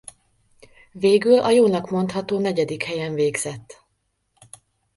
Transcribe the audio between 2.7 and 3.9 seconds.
helyen végzett.